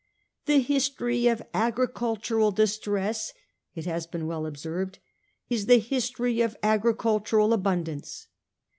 'The 0.47 0.57
history 0.61 1.27
of 1.27 1.43
agricultural 1.53 2.49
distress,' 2.49 3.33
it 3.75 3.85
has 3.85 4.07
been 4.07 4.25
well 4.25 4.47
observed, 4.47 4.97
'is 5.47 5.67
the 5.67 5.77
history 5.77 6.41
of 6.41 6.57
agricultural 6.63 7.49
abun 7.55 7.83
dance. 7.83 8.25